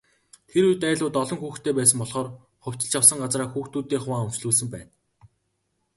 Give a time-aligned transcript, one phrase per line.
[0.49, 2.29] Тэр үед, айлууд олон хүүхэдтэй байсан болохоор
[2.63, 4.89] хувьчилж авсан газраа хүүхдүүддээ хуваан өмчлүүлсэн байна.